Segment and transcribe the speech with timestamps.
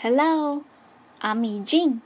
[0.00, 0.62] Hello,
[1.20, 2.02] I'm Jin。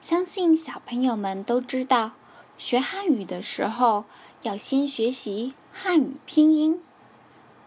[0.00, 2.12] 相信小朋友们都知道，
[2.56, 4.06] 学汉语的时候
[4.40, 6.80] 要先学习汉语拼音。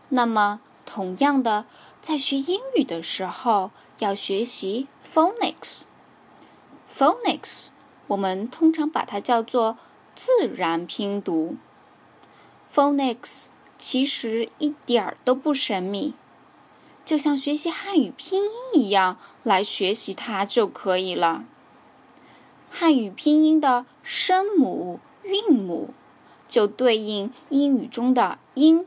[0.10, 1.68] 那么，同样的，
[2.02, 3.70] 在学英语的时候
[4.00, 5.82] 要学习 phonics。
[6.92, 7.68] phonics
[8.08, 9.78] 我们通常把它叫做
[10.16, 11.58] 自然拼读。
[12.74, 16.16] phonics 其实一点儿都不神秘。
[17.08, 21.46] 就像学习汉语拼音一样来学习它就可以了。
[22.70, 25.92] 汉语拼音的声母、韵母
[26.50, 28.86] 就对应英语中的音，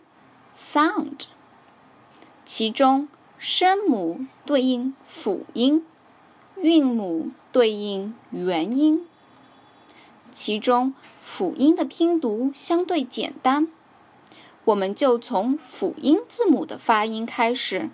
[2.44, 5.86] 其中声母对应辅音，
[6.56, 9.06] 韵母对应元音。
[10.30, 13.68] 其中辅音的拼读相对简单，
[14.66, 17.88] 我们就从辅音字母的发音开始。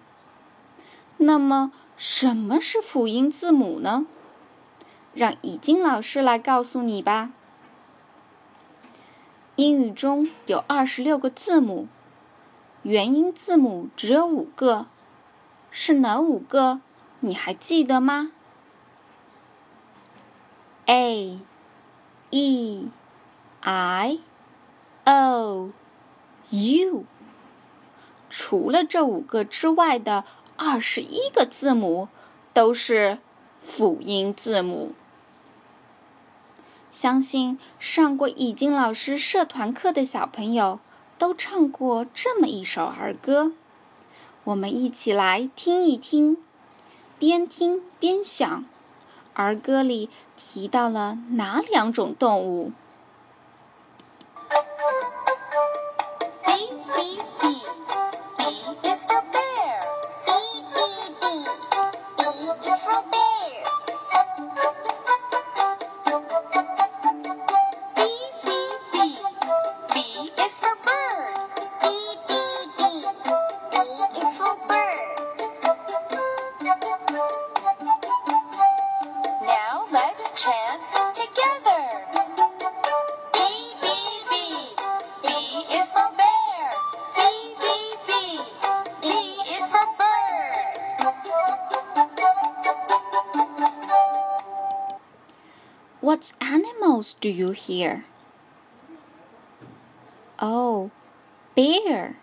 [1.18, 4.06] 那么，什么是辅音字母呢？
[5.14, 7.30] 让已经老师来告诉你吧。
[9.56, 11.88] 英语中有二十六个字母，
[12.82, 14.86] 元音字母只有五个，
[15.70, 16.82] 是哪五个？
[17.20, 18.32] 你还记得吗
[20.84, 21.40] ？A、
[22.28, 22.88] E、
[23.62, 24.18] I、
[25.04, 25.70] O、
[26.50, 27.04] U。
[28.28, 30.24] 除了这五个之外的。
[30.56, 32.08] 二十一个字母
[32.52, 33.18] 都是
[33.62, 34.92] 辅音字母。
[36.90, 40.80] 相信上过已经老师社团课的小朋友
[41.18, 43.52] 都唱过这么一首儿歌，
[44.44, 46.38] 我们一起来听一听，
[47.18, 48.64] 边听边想，
[49.34, 52.72] 儿歌里提到了哪两种动物
[96.95, 98.05] animals do you hear?
[100.39, 100.91] Oh,
[101.55, 102.15] bear.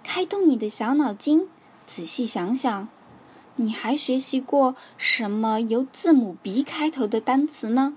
[0.02, 1.46] 开动你的小脑筋，
[1.86, 2.88] 仔细想想，
[3.56, 7.96] 你还学习过什么由字母 B 开头的单词呢？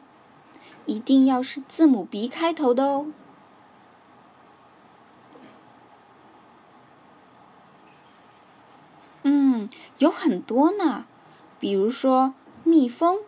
[0.85, 3.07] 一定要是字母 B 开头的哦。
[9.23, 11.05] 嗯，有很多呢，
[11.59, 12.33] 比如说
[12.65, 13.19] 蜜蜂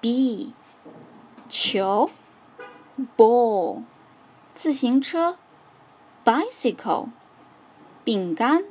[0.00, 0.54] ，B，
[1.50, 2.10] 球。
[3.16, 3.82] ball，
[4.54, 5.38] 自行车
[6.24, 7.08] ；bicycle，
[8.04, 8.64] 饼干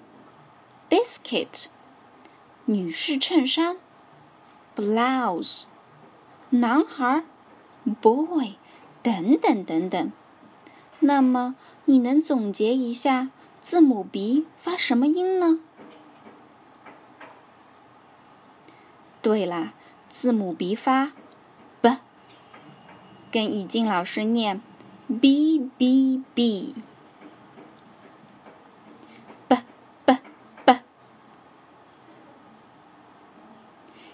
[0.89, 1.66] ；biscuit，
[2.66, 3.78] 女士衬衫
[4.75, 5.63] ；blouse，
[6.51, 7.24] 男孩
[8.01, 8.53] ；boy，
[9.01, 10.12] 等等等等。
[11.00, 11.56] 那么，
[11.86, 13.30] 你能总结一下
[13.62, 15.59] 字母 B 发什么音呢？
[19.21, 19.74] 对啦，
[20.07, 21.12] 字母 B 发。
[23.33, 24.62] 跟已静老师念
[25.07, 26.75] ，b b b，b
[29.47, 30.18] b
[30.63, 30.80] b。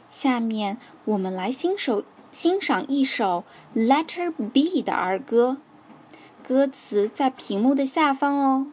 [0.09, 3.43] 下面我们来欣首欣赏一首
[3.75, 5.57] Letter B 的儿歌，
[6.41, 8.67] 歌词在屏幕的下方哦。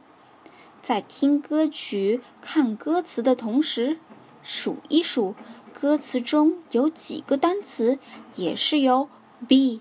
[0.80, 3.98] 在听歌曲、看歌词的同时，
[4.44, 5.34] 数一数
[5.72, 7.98] 歌词中有几个单词
[8.36, 9.08] 也是由、
[9.48, 9.80] b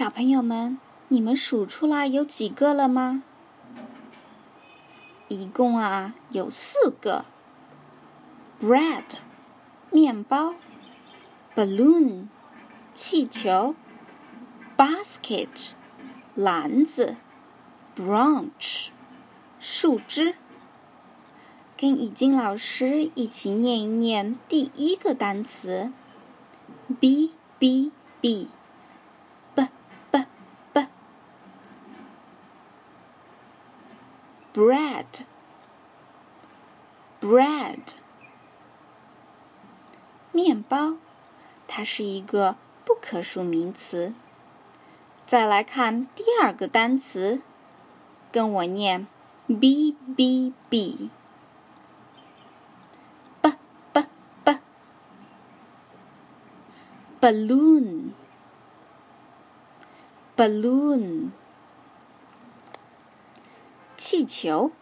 [0.00, 3.22] 小朋友们，你们数出来有几个了吗？
[5.28, 7.26] 一共啊有四个。
[8.58, 9.18] Bread，
[9.90, 10.54] 面包
[11.54, 12.28] ；balloon，
[12.94, 13.74] 气球
[14.74, 15.72] ；basket，
[16.34, 17.16] 篮子
[17.94, 18.88] ；branch，
[19.58, 20.34] 树枝。
[21.76, 25.92] 跟已经老师一起念一念第一个单词
[26.98, 27.92] ：b b
[28.22, 28.48] b。
[34.52, 35.24] Bread
[37.20, 37.94] bread
[40.32, 40.96] 面包，
[41.68, 44.12] 它是一个不可数名词。
[45.26, 47.40] 再来看第二个单词，
[48.32, 49.06] 跟我念
[49.46, 51.10] b b b
[53.40, 53.52] b
[53.92, 54.02] b
[54.44, 54.58] b
[57.20, 58.12] balloon
[60.36, 61.30] balloon
[64.10, 64.72] 气球，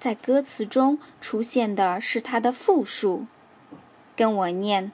[0.00, 3.26] 在歌词中出现的是它的复数，
[4.16, 4.90] 跟我念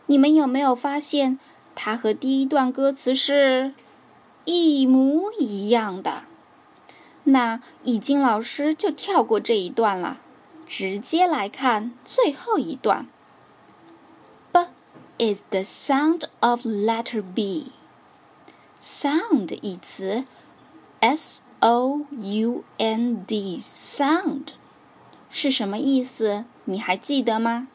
[0.07, 1.39] 你们有没有发现
[1.75, 3.73] 它和第一段歌词是
[4.45, 6.23] 一模一样的？
[7.25, 10.19] 那已经老师就跳过这一段了，
[10.67, 13.07] 直接来看最后一段。
[14.51, 14.65] B
[15.19, 17.71] is the sound of letter B。
[18.82, 20.24] sound 一词，
[21.00, 24.54] s o u n d sound。
[25.30, 26.44] 是什么意思？
[26.64, 27.68] 你还记得吗？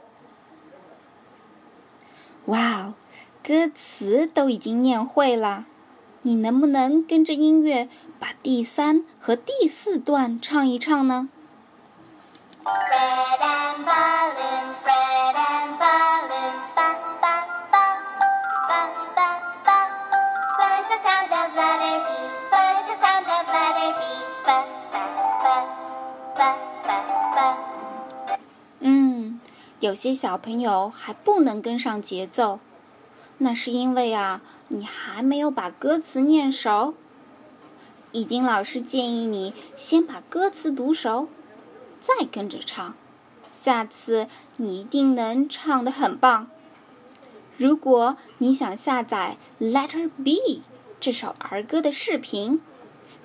[2.46, 2.94] 哇哦，
[3.42, 5.66] 歌词都已经念会了，
[6.23, 7.87] 你能不能跟着音乐
[8.19, 11.29] 把第三和第四段唱一唱呢？
[28.79, 29.39] 嗯，
[29.79, 32.59] 有些小朋友还不能跟上节奏，
[33.37, 36.93] 那是因为啊，你还没有把歌词念熟。
[38.11, 41.27] 已经老师建议你先把歌词读熟，
[41.99, 42.95] 再跟着唱，
[43.51, 46.47] 下次你一定能唱得很棒。
[47.57, 49.37] 如果你想下载
[49.71, 50.35] 《Letter B》
[50.99, 52.61] 这首儿歌的视频，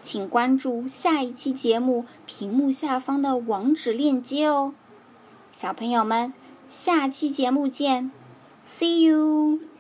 [0.03, 4.75] 请关注下一期节目屏幕下方的网址链接哦。
[5.53, 6.35] 小朋友们，
[6.67, 8.11] 下期节目见
[8.67, 9.72] ，See you。